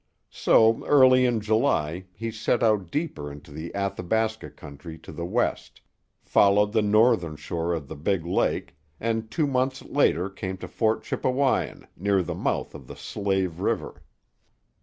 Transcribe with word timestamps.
So 0.31 0.83
early 0.87 1.27
in 1.27 1.41
July 1.41 2.05
he 2.15 2.31
set 2.31 2.63
out 2.63 2.89
deeper 2.89 3.31
into 3.31 3.51
the 3.51 3.71
Athabasca 3.75 4.49
country 4.49 4.97
to 4.97 5.11
the 5.11 5.27
west, 5.27 5.79
followed 6.23 6.71
the 6.73 6.81
northern 6.81 7.35
shore 7.35 7.75
of 7.75 7.87
the 7.87 7.95
big 7.95 8.25
lake, 8.25 8.75
and 8.99 9.29
two 9.29 9.45
months 9.45 9.83
later 9.83 10.27
came 10.27 10.57
to 10.57 10.67
Fort 10.67 11.03
Chippewyan, 11.03 11.85
near 11.95 12.23
the 12.23 12.33
mouth 12.33 12.73
of 12.73 12.87
the 12.87 12.95
Slave 12.95 13.59
River. 13.59 14.01